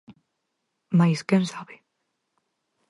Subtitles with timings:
[0.97, 1.75] Mais quen sabe.